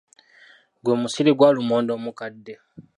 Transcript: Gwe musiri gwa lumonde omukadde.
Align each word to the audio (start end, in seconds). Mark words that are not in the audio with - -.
Gwe 0.83 0.93
musiri 1.01 1.31
gwa 1.37 1.49
lumonde 1.55 1.91
omukadde. 1.97 2.53